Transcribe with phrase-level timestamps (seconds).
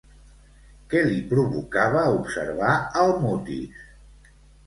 [0.93, 2.71] Què li provocava observar
[3.05, 3.85] al Mutis?